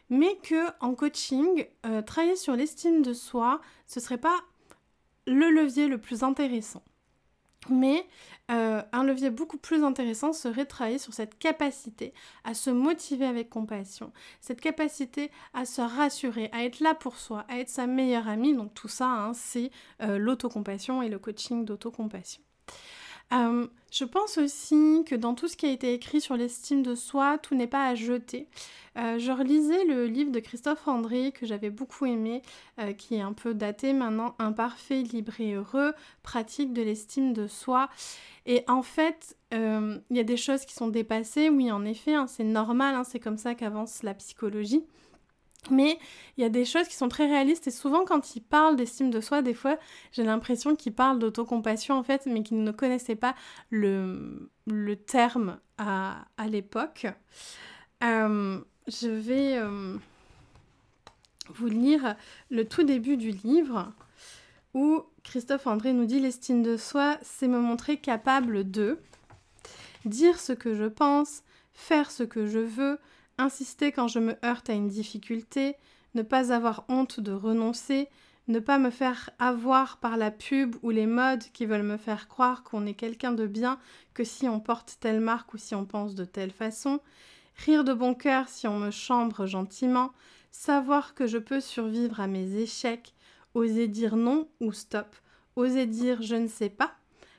mais 0.09 0.37
que 0.43 0.67
en 0.79 0.95
coaching, 0.95 1.65
travailler 2.05 2.35
sur 2.35 2.55
l'estime 2.55 3.03
de 3.03 3.13
soi, 3.13 3.61
ce 3.85 3.99
serait 3.99 4.17
pas 4.17 4.35
le 5.27 5.51
levier 5.51 5.87
le 5.87 5.99
plus 5.99 6.23
intéressant. 6.23 6.83
Mais 7.69 8.05
euh, 8.51 8.81
un 8.91 9.03
levier 9.03 9.29
beaucoup 9.29 9.57
plus 9.57 9.83
intéressant 9.83 10.33
serait 10.33 10.63
de 10.63 10.69
travailler 10.69 10.97
sur 10.97 11.13
cette 11.13 11.37
capacité 11.37 12.13
à 12.43 12.53
se 12.53 12.69
motiver 12.69 13.25
avec 13.25 13.49
compassion, 13.49 14.11
cette 14.41 14.59
capacité 14.59 15.29
à 15.53 15.65
se 15.65 15.81
rassurer, 15.81 16.49
à 16.51 16.63
être 16.63 16.79
là 16.79 16.95
pour 16.95 17.17
soi, 17.17 17.45
à 17.47 17.59
être 17.59 17.69
sa 17.69 17.85
meilleure 17.85 18.27
amie. 18.27 18.55
Donc 18.55 18.73
tout 18.73 18.87
ça, 18.87 19.07
hein, 19.07 19.33
c'est 19.33 19.69
euh, 20.01 20.17
l'autocompassion 20.17 21.01
et 21.01 21.09
le 21.09 21.19
coaching 21.19 21.63
d'autocompassion. 21.63 22.41
Euh, 23.31 23.67
je 23.91 24.05
pense 24.05 24.37
aussi 24.37 25.03
que 25.05 25.15
dans 25.15 25.33
tout 25.33 25.47
ce 25.47 25.57
qui 25.57 25.65
a 25.65 25.71
été 25.71 25.93
écrit 25.93 26.21
sur 26.21 26.35
l'estime 26.35 26.83
de 26.83 26.95
soi, 26.95 27.37
tout 27.37 27.55
n'est 27.55 27.67
pas 27.67 27.87
à 27.87 27.95
jeter. 27.95 28.47
Euh, 28.97 29.19
je 29.19 29.31
relisais 29.31 29.83
le 29.85 30.05
livre 30.05 30.31
de 30.31 30.39
Christophe 30.39 30.87
André 30.87 31.31
que 31.31 31.45
j'avais 31.45 31.69
beaucoup 31.69 32.05
aimé, 32.05 32.41
euh, 32.79 32.93
qui 32.93 33.15
est 33.15 33.21
un 33.21 33.33
peu 33.33 33.53
daté 33.53 33.93
maintenant, 33.93 34.35
Imparfait, 34.39 35.01
libre 35.01 35.39
et 35.39 35.53
heureux, 35.53 35.93
pratique 36.23 36.73
de 36.73 36.81
l'estime 36.81 37.33
de 37.33 37.47
soi. 37.47 37.89
Et 38.45 38.63
en 38.67 38.81
fait, 38.81 39.35
il 39.51 39.99
y 40.11 40.19
a 40.19 40.23
des 40.23 40.37
choses 40.37 40.65
qui 40.65 40.73
sont 40.73 40.87
dépassées, 40.87 41.49
oui 41.49 41.71
en 41.71 41.85
effet, 41.85 42.13
hein, 42.13 42.25
c'est 42.27 42.43
normal, 42.43 42.95
hein, 42.95 43.03
c'est 43.03 43.19
comme 43.19 43.37
ça 43.37 43.53
qu'avance 43.53 44.01
la 44.01 44.13
psychologie. 44.13 44.83
Mais 45.71 45.99
il 46.37 46.41
y 46.41 46.45
a 46.45 46.49
des 46.49 46.65
choses 46.65 46.87
qui 46.87 46.95
sont 46.95 47.09
très 47.09 47.27
réalistes 47.27 47.67
et 47.67 47.71
souvent 47.71 48.05
quand 48.05 48.35
il 48.35 48.41
parle 48.41 48.75
d'estime 48.75 49.11
de 49.11 49.19
soi, 49.19 49.41
des 49.41 49.53
fois 49.53 49.77
j'ai 50.11 50.23
l'impression 50.23 50.75
qu'il 50.75 50.93
parle 50.93 51.19
d'autocompassion 51.19 51.95
en 51.95 52.03
fait, 52.03 52.25
mais 52.25 52.43
qu'il 52.43 52.63
ne 52.63 52.71
connaissait 52.71 53.15
pas 53.15 53.35
le, 53.69 54.49
terme 55.05 55.59
à, 55.77 56.25
à 56.37 56.47
l'époque. 56.47 57.07
Euh, 58.03 58.59
je 58.87 59.09
vais 59.09 59.57
euh, 59.57 59.97
vous 61.49 61.67
lire 61.67 62.15
le 62.49 62.65
tout 62.67 62.83
début 62.83 63.17
du 63.17 63.31
livre 63.31 63.91
où 64.73 65.03
Christophe 65.23 65.67
André 65.67 65.93
nous 65.93 66.05
dit 66.05 66.19
l'estime 66.19 66.63
de 66.63 66.77
soi, 66.77 67.17
c'est 67.21 67.47
me 67.47 67.59
montrer 67.59 67.97
capable 67.97 68.69
de 68.69 68.99
dire 70.05 70.39
ce 70.39 70.53
que 70.53 70.73
je 70.73 70.85
pense, 70.85 71.43
faire 71.73 72.11
ce 72.11 72.23
que 72.23 72.47
je 72.47 72.59
veux, 72.59 72.99
insister 73.39 73.91
quand 73.91 74.07
je 74.07 74.19
me 74.19 74.35
heurte 74.45 74.69
à 74.69 74.73
une 74.73 74.87
difficulté, 74.87 75.75
ne 76.13 76.21
pas 76.21 76.53
avoir 76.53 76.85
honte 76.89 77.19
de 77.19 77.31
renoncer, 77.31 78.09
ne 78.47 78.59
pas 78.59 78.79
me 78.79 78.89
faire 78.89 79.29
avoir 79.39 79.97
par 79.97 80.17
la 80.17 80.31
pub 80.31 80.75
ou 80.81 80.89
les 80.89 81.05
modes 81.05 81.43
qui 81.53 81.65
veulent 81.65 81.83
me 81.83 81.97
faire 81.97 82.27
croire 82.27 82.63
qu'on 82.63 82.85
est 82.85 82.95
quelqu'un 82.95 83.31
de 83.31 83.45
bien 83.45 83.79
que 84.13 84.23
si 84.23 84.49
on 84.49 84.59
porte 84.59 84.97
telle 84.99 85.19
marque 85.19 85.53
ou 85.53 85.57
si 85.57 85.75
on 85.75 85.85
pense 85.85 86.15
de 86.15 86.25
telle 86.25 86.51
façon, 86.51 86.99
rire 87.65 87.83
de 87.83 87.93
bon 87.93 88.15
cœur 88.15 88.49
si 88.49 88.67
on 88.67 88.79
me 88.79 88.91
chambre 88.91 89.45
gentiment, 89.45 90.11
savoir 90.51 91.13
que 91.13 91.27
je 91.27 91.37
peux 91.37 91.61
survivre 91.61 92.19
à 92.19 92.27
mes 92.27 92.55
échecs, 92.55 93.13
oser 93.53 93.87
dire 93.87 94.15
non 94.15 94.47
ou 94.59 94.73
stop, 94.73 95.15
oser 95.55 95.85
dire 95.85 96.23
je 96.23 96.35
ne 96.35 96.47
sais 96.47 96.69
pas, 96.69 96.95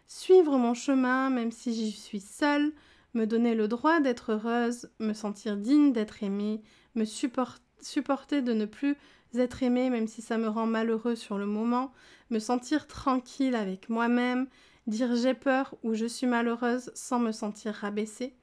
suivre 0.06 0.58
mon 0.58 0.74
chemin 0.74 1.28
même 1.28 1.50
si 1.50 1.74
j'y 1.74 1.90
suis 1.90 2.20
seule, 2.20 2.72
me 3.14 3.26
donner 3.26 3.54
le 3.54 3.68
droit 3.68 4.00
d'être 4.00 4.32
heureuse, 4.32 4.90
me 4.98 5.12
sentir 5.12 5.56
digne 5.56 5.92
d'être 5.92 6.22
aimée, 6.22 6.62
me 6.94 7.04
supporter 7.04 8.42
de 8.42 8.52
ne 8.52 8.66
plus 8.66 8.96
être 9.34 9.62
aimée 9.62 9.90
même 9.90 10.08
si 10.08 10.22
ça 10.22 10.38
me 10.38 10.48
rend 10.48 10.66
malheureux 10.66 11.16
sur 11.16 11.38
le 11.38 11.46
moment, 11.46 11.92
me 12.30 12.38
sentir 12.38 12.86
tranquille 12.86 13.54
avec 13.54 13.88
moi-même, 13.88 14.46
dire 14.86 15.14
j'ai 15.14 15.34
peur 15.34 15.74
ou 15.82 15.94
je 15.94 16.06
suis 16.06 16.26
malheureuse 16.26 16.90
sans 16.94 17.18
me 17.18 17.32
sentir 17.32 17.74
rabaissée, 17.74 18.34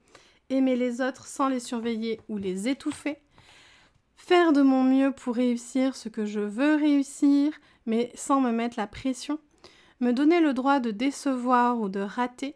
aimer 0.50 0.76
les 0.76 1.00
autres 1.00 1.26
sans 1.26 1.48
les 1.48 1.60
surveiller 1.60 2.20
ou 2.28 2.38
les 2.38 2.68
étouffer, 2.68 3.18
faire 4.16 4.52
de 4.52 4.62
mon 4.62 4.82
mieux 4.82 5.12
pour 5.12 5.34
réussir 5.34 5.96
ce 5.96 6.08
que 6.08 6.24
je 6.24 6.40
veux 6.40 6.74
réussir 6.76 7.52
mais 7.86 8.12
sans 8.14 8.40
me 8.40 8.50
mettre 8.50 8.78
la 8.78 8.86
pression, 8.86 9.38
me 10.00 10.12
donner 10.12 10.40
le 10.40 10.52
droit 10.52 10.78
de 10.78 10.90
décevoir 10.90 11.80
ou 11.80 11.88
de 11.88 12.00
rater, 12.00 12.54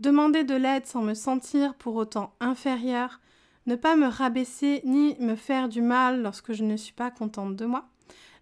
demander 0.00 0.44
de 0.44 0.54
l'aide 0.54 0.86
sans 0.86 1.02
me 1.02 1.14
sentir 1.14 1.74
pour 1.74 1.94
autant 1.94 2.34
inférieure, 2.40 3.20
ne 3.66 3.76
pas 3.76 3.96
me 3.96 4.06
rabaisser 4.06 4.80
ni 4.84 5.14
me 5.20 5.36
faire 5.36 5.68
du 5.68 5.82
mal 5.82 6.22
lorsque 6.22 6.52
je 6.52 6.64
ne 6.64 6.76
suis 6.76 6.94
pas 6.94 7.10
contente 7.10 7.54
de 7.54 7.66
moi, 7.66 7.86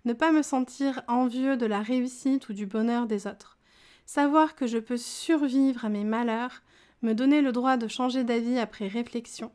ne 0.05 0.13
pas 0.13 0.31
me 0.31 0.43
sentir 0.43 1.03
envieux 1.09 1.57
de 1.57 1.67
la 1.67 1.83
réussite 1.83 2.49
ou 2.49 2.53
du 2.53 2.67
bonheur 2.67 3.07
des 3.07 3.27
autres, 3.27 3.59
savoir 4.07 4.55
que 4.55 4.69
je 4.69 4.79
peux 4.79 4.97
survivre 4.97 5.85
à 5.85 5.89
mes 5.89 6.05
malheurs, 6.05 6.63
me 7.03 7.13
donner 7.13 7.43
le 7.43 7.53
droit 7.53 7.77
de 7.77 7.89
changer 7.89 8.23
d'avis 8.23 8.59
après 8.59 8.87
réflexion, 8.87 9.51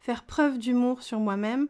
faire 0.00 0.24
preuve 0.24 0.58
d'humour 0.58 1.02
sur 1.02 1.20
moi-même, 1.20 1.68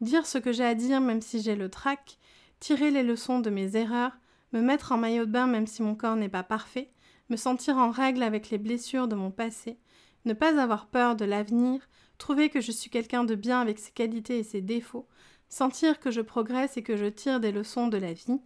dire 0.00 0.26
ce 0.26 0.38
que 0.38 0.52
j'ai 0.52 0.64
à 0.64 0.74
dire 0.74 1.00
même 1.00 1.22
si 1.22 1.40
j'ai 1.40 1.54
le 1.54 1.68
trac, 1.68 2.18
tirer 2.58 2.90
les 2.90 3.04
leçons 3.04 3.38
de 3.38 3.50
mes 3.50 3.76
erreurs, 3.76 4.18
me 4.52 4.60
mettre 4.60 4.90
en 4.90 4.98
maillot 4.98 5.24
de 5.24 5.30
bain 5.30 5.46
même 5.46 5.68
si 5.68 5.82
mon 5.82 5.94
corps 5.94 6.16
n'est 6.16 6.28
pas 6.28 6.42
parfait, 6.42 6.90
me 7.30 7.36
sentir 7.36 7.78
en 7.78 7.90
règle 7.90 8.22
avec 8.22 8.50
les 8.50 8.58
blessures 8.58 9.08
de 9.08 9.14
mon 9.14 9.30
passé, 9.30 9.78
ne 10.24 10.34
pas 10.34 10.60
avoir 10.60 10.86
peur 10.86 11.16
de 11.16 11.24
l'avenir, 11.24 11.80
trouver 12.18 12.50
que 12.50 12.60
je 12.60 12.72
suis 12.72 12.90
quelqu'un 12.90 13.24
de 13.24 13.34
bien 13.34 13.60
avec 13.60 13.78
ses 13.78 13.92
qualités 13.92 14.38
et 14.38 14.44
ses 14.44 14.60
défauts, 14.60 15.08
sentir 15.48 15.98
que 15.98 16.10
je 16.10 16.20
progresse 16.20 16.76
et 16.76 16.82
que 16.82 16.96
je 16.96 17.06
tire 17.06 17.40
des 17.40 17.52
leçons 17.52 17.88
de 17.88 17.96
la 17.96 18.12
vie, 18.12 18.40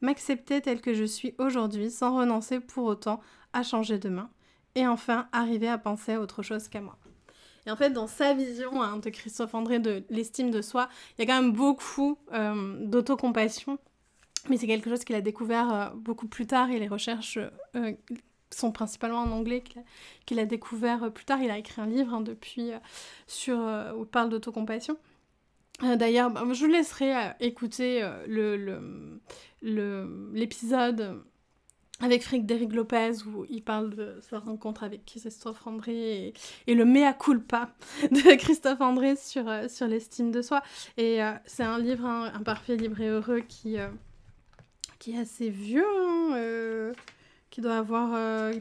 m'accepter 0.00 0.60
tel 0.60 0.80
que 0.80 0.94
je 0.94 1.04
suis 1.04 1.34
aujourd'hui 1.38 1.90
sans 1.90 2.16
renoncer 2.16 2.60
pour 2.60 2.84
autant 2.84 3.20
à 3.52 3.62
changer 3.62 3.98
demain, 3.98 4.30
et 4.74 4.86
enfin 4.86 5.28
arriver 5.32 5.68
à 5.68 5.78
penser 5.78 6.12
à 6.12 6.20
autre 6.20 6.42
chose 6.42 6.68
qu'à 6.68 6.80
moi. 6.80 6.98
Et 7.66 7.70
en 7.70 7.76
fait, 7.76 7.90
dans 7.90 8.06
sa 8.06 8.32
vision 8.32 8.82
hein, 8.82 8.96
de 8.96 9.10
Christophe 9.10 9.54
André 9.54 9.78
de 9.78 10.02
l'estime 10.08 10.50
de 10.50 10.62
soi, 10.62 10.88
il 11.16 11.22
y 11.22 11.24
a 11.24 11.26
quand 11.26 11.42
même 11.42 11.52
beaucoup 11.52 12.18
euh, 12.32 12.86
d'autocompassion 12.86 13.78
mais 14.48 14.56
c'est 14.56 14.66
quelque 14.66 14.90
chose 14.90 15.04
qu'il 15.04 15.16
a 15.16 15.20
découvert 15.20 15.72
euh, 15.72 15.88
beaucoup 15.94 16.28
plus 16.28 16.46
tard 16.46 16.70
et 16.70 16.78
les 16.78 16.88
recherches 16.88 17.38
euh, 17.76 17.92
sont 18.50 18.72
principalement 18.72 19.20
en 19.20 19.30
anglais 19.30 19.62
qu'il 20.26 20.38
a, 20.38 20.46
découvert 20.46 21.04
euh, 21.04 21.10
plus 21.10 21.24
tard. 21.24 21.42
Il 21.42 21.50
a 21.50 21.58
écrit 21.58 21.80
un 21.80 21.86
livre 21.86 22.14
hein, 22.14 22.20
depuis 22.20 22.70
sur, 23.26 23.58
où 23.96 24.02
il 24.02 24.08
parle 24.08 24.30
d'autocompassion. 24.30 24.96
D'ailleurs, 25.80 26.30
bah, 26.30 26.42
je 26.52 26.64
vous 26.64 26.70
laisserai 26.70 27.12
écouter 27.38 28.04
l'épisode 29.62 31.00
le, 31.00 31.24
avec 32.00 32.24
Frédéric 32.24 32.72
Lopez 32.72 33.12
où 33.26 33.44
il 33.48 33.62
parle 33.62 33.94
de 33.94 34.18
sa 34.28 34.40
rencontre 34.40 34.82
avec 34.82 35.04
Christophe 35.04 35.64
André 35.68 36.34
et, 36.66 36.74
le 36.74 36.84
mea 36.84 37.12
culpa 37.12 37.70
de 38.10 38.36
Christophe 38.36 38.80
André 38.80 39.14
sur, 39.14 39.44
sur 39.70 39.86
l'estime 39.86 40.32
de 40.32 40.42
soi. 40.42 40.64
Et 40.96 41.20
c'est 41.46 41.62
un 41.62 41.78
livre, 41.78 42.04
hein, 42.04 42.32
un 42.34 42.42
parfait 42.42 42.76
libre 42.76 43.00
et 43.00 43.06
heureux 43.08 43.42
qui 43.46 43.76
qui 44.98 45.14
est 45.14 45.18
assez 45.20 45.50
vieux, 45.50 45.84
hein, 45.84 46.32
euh, 46.34 46.92
qui 47.50 47.60
doit 47.60 47.76
avoir 47.76 48.52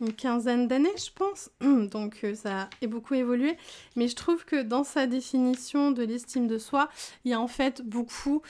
une 0.00 0.12
quinzaine 0.12 0.66
d'années, 0.66 0.96
je 0.96 1.10
pense. 1.14 1.50
Donc 1.60 2.24
ça 2.34 2.68
a 2.82 2.86
beaucoup 2.86 3.14
évolué. 3.14 3.56
Mais 3.96 4.08
je 4.08 4.16
trouve 4.16 4.44
que 4.44 4.62
dans 4.62 4.84
sa 4.84 5.06
définition 5.06 5.90
de 5.90 6.02
l'estime 6.02 6.46
de 6.46 6.58
soi, 6.58 6.88
il 7.24 7.30
y 7.30 7.34
a 7.34 7.40
en 7.40 7.48
fait 7.48 7.82
beaucoup 7.82 8.42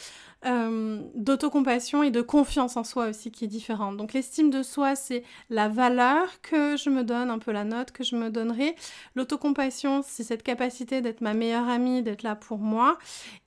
euh, 0.46 1.02
d'autocompassion 1.14 2.02
et 2.02 2.10
de 2.10 2.22
confiance 2.22 2.76
en 2.76 2.84
soi 2.84 3.08
aussi 3.08 3.30
qui 3.30 3.44
est 3.44 3.48
différente. 3.48 3.96
Donc 3.96 4.12
l'estime 4.12 4.50
de 4.50 4.62
soi, 4.62 4.94
c'est 4.94 5.22
la 5.50 5.68
valeur 5.68 6.40
que 6.40 6.76
je 6.76 6.88
me 6.88 7.04
donne, 7.04 7.30
un 7.30 7.38
peu 7.38 7.52
la 7.52 7.64
note 7.64 7.90
que 7.90 8.04
je 8.04 8.16
me 8.16 8.30
donnerai. 8.30 8.74
L'autocompassion, 9.14 10.02
c'est 10.02 10.24
cette 10.24 10.42
capacité 10.42 11.02
d'être 11.02 11.20
ma 11.20 11.34
meilleure 11.34 11.68
amie, 11.68 12.02
d'être 12.02 12.22
là 12.22 12.36
pour 12.36 12.58
moi. 12.58 12.96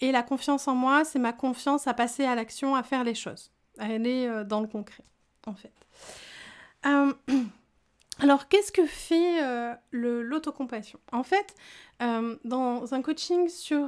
Et 0.02 0.12
la 0.12 0.24
confiance 0.24 0.68
en 0.68 0.76
moi, 0.76 1.04
c'est 1.04 1.20
ma 1.20 1.34
confiance 1.34 1.88
à 1.88 1.94
passer 1.94 2.26
à 2.26 2.36
l'action, 2.36 2.76
à 2.76 2.84
faire 2.84 3.04
les 3.04 3.16
choses, 3.16 3.52
à 3.80 3.86
aller 3.86 4.28
euh, 4.28 4.44
dans 4.44 4.62
le 4.62 4.68
concret, 4.68 5.04
en 5.46 5.54
fait. 5.54 5.74
Euh, 6.86 7.14
alors, 8.20 8.48
qu'est-ce 8.48 8.72
que 8.72 8.86
fait 8.86 9.44
euh, 9.44 9.74
l'autocompassion? 9.92 11.00
En 11.12 11.24
fait, 11.24 11.56
dans 12.44 12.94
un 12.94 13.02
coaching 13.02 13.48
sur 13.48 13.88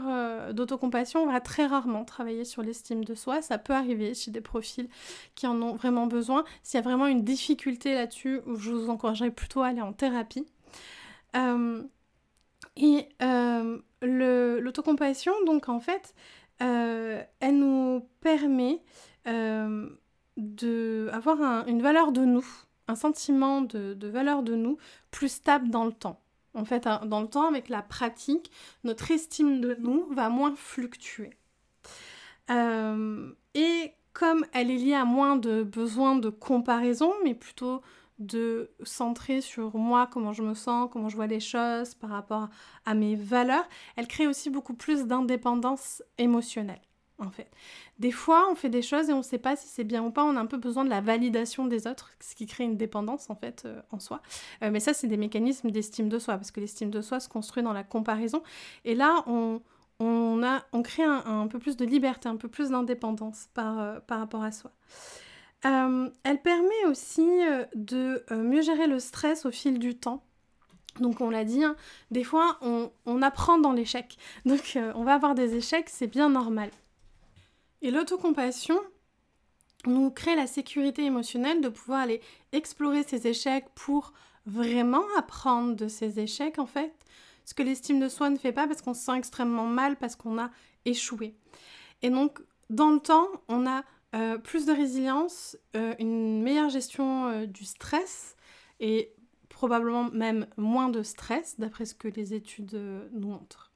d'autocompassion, 0.54 1.24
on 1.24 1.25
va 1.30 1.42
très 1.42 1.65
rarement 1.65 2.06
travailler 2.06 2.46
sur 2.46 2.62
l'estime 2.62 3.04
de 3.04 3.13
soi. 3.13 3.42
Ça 3.42 3.58
peut 3.58 3.74
arriver 3.74 4.13
chez 4.13 4.32
des 4.32 4.39
profils 4.39 4.88
qui 5.36 5.48
en 5.48 5.62
ont 5.62 5.75
vraiment 5.75 6.08
besoin. 6.08 6.46
S'il 6.63 6.77
y 6.77 6.80
a 6.80 6.82
vraiment 6.82 7.08
une 7.08 7.25
difficulté 7.25 7.94
là-dessus, 7.94 8.39
je 8.58 8.72
vous 8.72 8.89
encouragerais 8.89 9.32
plutôt 9.32 9.63
à 9.63 9.68
aller 9.68 9.82
en 9.82 9.92
thérapie. 9.92 10.46
et 12.77 13.10
l'autocompassion, 14.01 15.34
donc 15.46 15.68
en 15.68 15.82
fait, 15.82 16.15
elle 16.60 17.60
nous 17.60 18.08
permet 18.22 18.80
d'avoir 20.38 21.67
une 21.67 21.82
valeur 21.82 22.12
de 22.12 22.25
nous 22.25 22.46
un 22.88 22.96
sentiment 22.96 23.62
de, 23.62 24.08
valeur 24.08 24.44
de 24.44 24.55
nous 24.55 24.77
plus 25.12 25.29
stable 25.29 25.70
dans 25.70 25.86
le 25.86 25.91
temps. 25.91 26.22
En 26.53 26.65
fait, 26.65 26.88
dans 27.05 27.22
le 27.22 27.27
temps, 27.27 27.48
avec 27.48 27.67
la 27.67 27.82
pratique, 27.82 28.51
notre 28.84 29.12
estime 29.12 29.60
de 29.60 29.75
nous 29.75 30.08
va 30.12 30.29
moins 30.29 30.55
fluctuer. 30.55 31.32
Euh, 32.50 33.32
et 33.53 33.91
comme 34.13 34.46
elle 34.53 34.72
est 34.72 34.77
liée 34.77 34.94
à 34.94 35.03
moins 35.03 35.36
de 35.36 35.63
besoin 35.63 36.15
de 36.15 36.29
comparaison, 36.29 37.12
mais 37.24 37.34
plutôt 37.34 37.82
de 38.20 38.72
centrer 38.84 39.41
sur 39.41 39.75
moi, 39.75 40.08
comment 40.10 40.32
je 40.32 40.44
me 40.44 40.53
sens, 40.53 40.89
comment 40.94 41.10
je 41.10 41.17
vois 41.17 41.27
les 41.27 41.41
choses 41.41 41.96
par 41.96 42.12
rapport 42.12 42.48
à 42.86 42.94
mes 42.94 43.15
valeurs, 43.15 43.67
elle 43.98 44.08
crée 44.08 44.27
aussi 44.27 44.50
beaucoup 44.50 44.75
plus 44.75 45.05
d'indépendance 45.05 46.01
émotionnelle 46.17 46.79
en 47.19 47.29
fait. 47.29 47.50
Des 48.00 48.12
fois, 48.12 48.48
on 48.51 48.55
fait 48.55 48.69
des 48.69 48.81
choses 48.81 49.10
et 49.10 49.13
on 49.13 49.19
ne 49.19 49.24
sait 49.24 49.38
pas 49.38 49.55
si 49.55 49.67
c'est 49.67 49.84
bien 49.84 50.03
ou 50.03 50.12
pas. 50.12 50.24
On 50.24 50.36
a 50.36 50.39
un 50.39 50.45
peu 50.45 50.57
besoin 50.57 50.84
de 50.84 50.89
la 50.89 51.01
validation 51.01 51.65
des 51.65 51.88
autres, 51.88 52.12
ce 52.19 52.36
qui 52.36 52.45
crée 52.45 52.65
une 52.65 52.77
dépendance 52.77 53.29
en 53.29 53.36
fait 53.36 53.63
euh, 53.65 53.81
en 53.91 54.00
soi. 54.00 54.22
Euh, 54.63 54.72
mais 54.72 54.79
ça, 54.79 54.93
c'est 54.93 55.07
des 55.07 55.17
mécanismes 55.17 55.72
d'estime 55.72 56.10
de 56.10 56.19
soi, 56.19 56.36
parce 56.36 56.51
que 56.51 56.60
l'estime 56.60 56.89
de 56.89 57.01
soi 57.01 57.19
se 57.19 57.29
construit 57.29 57.63
dans 57.63 57.74
la 57.74 57.84
comparaison. 57.84 58.43
Et 58.84 58.95
là, 58.95 59.24
on, 59.27 59.62
a, 60.43 60.65
crée 60.84 61.03
un, 61.03 61.48
peu 61.48 61.60
plus 61.60 61.77
de 61.77 61.86
liberté, 61.86 62.27
un 62.27 62.36
peu 62.36 62.50
plus 62.50 62.69
d'indépendance 62.69 63.48
par, 63.53 63.79
euh, 63.79 64.00
rapport 64.10 64.43
à 64.43 64.51
soi. 64.51 64.72
elle 65.63 66.41
permet 66.43 66.86
aussi 66.88 67.27
de 67.75 68.24
mieux 68.31 68.62
gérer 68.62 68.88
le 68.88 69.00
stress 69.00 69.45
au 69.45 69.51
fil 69.51 69.79
du 69.79 69.95
temps. 69.95 70.22
Donc 71.00 71.19
on 71.19 71.29
l'a 71.29 71.43
dit, 71.43 71.63
hein, 71.63 71.75
des 72.12 72.24
fois 72.24 72.60
on 72.62 73.22
apprend 73.22 73.57
dans 73.57 73.72
l'échec. 73.74 74.17
Donc 74.45 74.77
on 74.95 75.03
va 75.03 75.13
avoir 75.13 75.34
des 75.34 75.55
échecs, 75.55 75.89
c'est 75.89 76.07
bien 76.07 76.29
normal. 76.29 76.69
Et 77.82 77.91
l'autocompassion 77.91 78.79
nous 79.86 80.10
crée 80.10 80.36
la 80.36 80.48
sécurité 80.48 81.03
émotionnelle 81.03 81.62
de 81.62 81.70
pouvoir 81.70 82.01
aller 82.01 82.22
explorer 82.51 83.03
ces 83.03 83.27
échecs 83.27 83.67
pour 83.75 84.13
vraiment 84.46 85.03
apprendre 85.17 85.75
de 85.75 85.88
ces 85.88 86.20
échecs 86.20 86.60
en 86.60 86.65
fait. 86.65 86.94
Ce 87.46 87.53
que 87.53 87.63
l'estime 87.63 88.00
de 88.00 88.10
soi 88.10 88.29
ne 88.29 88.38
fait 88.38 88.51
pas 88.51 88.67
parce 88.67 88.82
qu'on 88.82 88.94
se 88.94 89.05
sent 89.05 89.17
extrêmement 89.17 89.67
mal 89.67 89.98
parce 89.98 90.15
qu'on 90.15 90.39
a 90.39 90.50
échoué. 90.86 91.36
Et 92.01 92.10
donc 92.10 92.41
dans 92.70 92.89
le 92.89 93.00
temps, 93.00 93.27
on 93.48 93.67
a 93.67 93.84
euh, 94.15 94.38
plus 94.38 94.65
de 94.65 94.72
résilience, 94.72 95.58
euh, 95.75 95.94
une 96.00 96.41
meilleure 96.41 96.70
gestion 96.70 97.27
euh, 97.27 97.46
du 97.46 97.65
stress 97.65 98.36
et 98.79 99.13
probablement 99.50 100.10
même 100.12 100.48
moins 100.58 100.89
de 100.89 101.03
stress 101.03 101.59
d'après 101.59 101.85
ce 101.85 101.96
que 101.96 102.07
les 102.07 102.33
études 102.33 102.74
nous 103.14 103.27
montrent. 103.29 103.72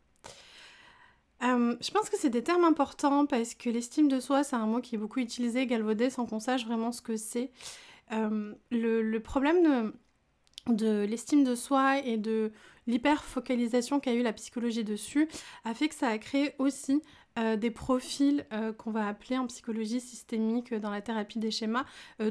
Euh, 1.41 1.75
je 1.81 1.91
pense 1.91 2.09
que 2.09 2.17
c'est 2.17 2.29
des 2.29 2.43
termes 2.43 2.65
importants 2.65 3.25
parce 3.25 3.53
que 3.53 3.69
l'estime 3.69 4.07
de 4.07 4.19
soi, 4.19 4.43
c'est 4.43 4.55
un 4.55 4.65
mot 4.65 4.81
qui 4.81 4.95
est 4.95 4.97
beaucoup 4.97 5.19
utilisé, 5.19 5.65
galvaudé, 5.65 6.09
sans 6.09 6.25
qu'on 6.25 6.39
sache 6.39 6.65
vraiment 6.65 6.91
ce 6.91 7.01
que 7.01 7.15
c'est. 7.17 7.51
Euh, 8.11 8.53
le, 8.71 9.17
problème 9.19 9.93
de, 10.67 11.05
l'estime 11.05 11.43
de 11.43 11.55
soi 11.55 11.99
et 11.99 12.17
de 12.17 12.51
l'hyper-focalisation 12.87 13.99
qu'a 13.99 14.13
eu 14.13 14.23
la 14.23 14.33
psychologie 14.33 14.83
dessus 14.83 15.29
a 15.63 15.73
fait 15.73 15.87
que 15.87 15.95
ça 15.95 16.07
a 16.07 16.17
créé 16.17 16.53
aussi 16.57 17.01
euh, 17.37 17.55
des 17.55 17.71
profils 17.71 18.45
qu'on 18.77 18.91
va 18.91 19.07
appeler 19.07 19.37
en 19.37 19.47
psychologie 19.47 20.01
systémique 20.01 20.73
dans 20.73 20.89
la 20.89 21.01
thérapie 21.01 21.39
des 21.39 21.51
schémas 21.51 21.85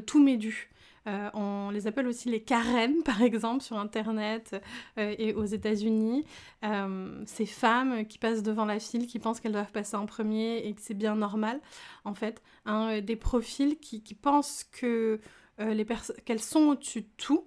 tout 0.07 0.23
médus. 0.23 0.68
Euh, 1.09 1.31
on 1.33 1.71
les 1.71 1.87
appelle 1.87 2.07
aussi 2.07 2.29
les 2.29 2.42
carènes, 2.42 3.03
par 3.05 3.23
exemple, 3.23 3.62
sur 3.62 3.79
Internet 3.79 4.61
euh, 4.99 5.14
et 5.18 5.33
aux 5.35 5.44
États-Unis. 5.44 6.25
Euh, 6.64 7.23
ces 7.27 7.47
femmes 7.47 8.07
qui 8.07 8.18
passent 8.18 8.42
devant 8.42 8.64
la 8.64 8.79
file, 8.79 9.07
qui 9.07 9.18
pensent 9.18 9.40
qu'elles 9.40 9.53
doivent 9.53 9.73
passer 9.73 9.97
en 9.97 10.07
premier 10.07 10.59
et 10.59 10.75
que 10.75 10.83
c'est 10.83 10.94
bien 10.94 11.16
normal, 11.16 11.61
en 12.05 12.14
fait. 12.14 12.42
Hein, 12.66 13.01
des 13.01 13.16
profils 13.16 13.79
qui, 13.79 14.01
pensent 14.14 14.64
que 14.64 15.21
qu'elles 16.25 16.40
sont 16.40 16.68
au-dessus 16.68 17.01
de 17.01 17.09
tout. 17.16 17.44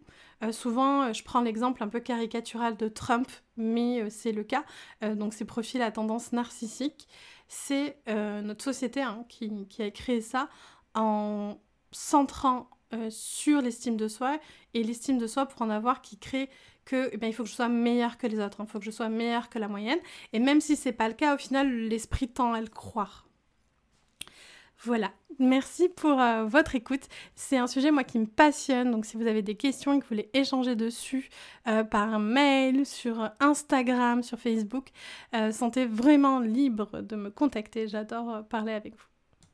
souvent, 0.51 1.13
je 1.13 1.23
prends 1.23 1.39
l'exemple 1.39 1.81
un 1.81 1.87
peu 1.87 2.01
caricatural 2.01 2.75
de 2.75 2.89
Trump, 2.89 3.29
mais 3.55 4.09
c'est 4.09 4.33
le 4.33 4.43
cas. 4.43 4.65
donc, 5.01 5.33
ces 5.33 5.45
profils 5.45 5.81
à 5.81 5.91
tendance 5.91 6.33
narcissique, 6.33 7.07
c'est 7.47 7.97
notre 8.07 8.63
société 8.63 9.01
hein, 9.01 9.23
qui, 9.29 9.65
qui, 9.67 9.81
a 9.81 9.91
créé 9.91 10.19
ça 10.19 10.49
en 10.93 11.57
centrant 11.91 12.69
euh, 12.93 13.09
sur 13.09 13.61
l'estime 13.61 13.97
de 13.97 14.07
soi 14.07 14.39
et 14.73 14.83
l'estime 14.83 15.17
de 15.17 15.27
soi 15.27 15.45
pour 15.45 15.61
en 15.61 15.69
avoir 15.69 16.01
qui 16.01 16.17
crée 16.17 16.49
que 16.85 17.09
eh 17.11 17.17
bien, 17.17 17.29
il 17.29 17.33
faut 17.33 17.43
que 17.43 17.49
je 17.49 17.55
sois 17.55 17.69
meilleure 17.69 18.17
que 18.17 18.27
les 18.27 18.39
autres, 18.39 18.57
il 18.59 18.67
faut 18.67 18.79
que 18.79 18.85
je 18.85 18.91
sois 18.91 19.09
meilleure 19.09 19.49
que 19.49 19.59
la 19.59 19.67
moyenne. 19.67 19.99
Et 20.33 20.39
même 20.39 20.61
si 20.61 20.75
c'est 20.75 20.91
pas 20.91 21.07
le 21.07 21.13
cas, 21.13 21.35
au 21.35 21.37
final, 21.37 21.71
l'esprit 21.71 22.27
tend 22.27 22.53
à 22.53 22.61
le 22.61 22.67
croire. 22.67 23.27
Voilà, 24.83 25.11
merci 25.37 25.89
pour 25.89 26.19
euh, 26.19 26.45
votre 26.45 26.73
écoute. 26.73 27.07
C'est 27.35 27.57
un 27.57 27.67
sujet 27.67 27.91
moi 27.91 28.03
qui 28.03 28.17
me 28.17 28.25
passionne, 28.25 28.89
donc 28.89 29.05
si 29.05 29.15
vous 29.15 29.27
avez 29.27 29.43
des 29.43 29.55
questions 29.55 29.93
et 29.93 29.99
que 29.99 30.03
vous 30.03 30.09
voulez 30.09 30.29
échanger 30.33 30.75
dessus 30.75 31.29
euh, 31.67 31.83
par 31.83 32.19
mail, 32.19 32.85
sur 32.85 33.29
Instagram, 33.39 34.23
sur 34.23 34.39
Facebook, 34.39 34.89
sentez 35.51 35.85
vraiment 35.85 36.39
libre 36.39 37.01
de 37.01 37.15
me 37.15 37.29
contacter. 37.29 37.87
J'adore 37.87 38.43
parler 38.49 38.73
avec 38.73 38.95
vous. 38.95 39.10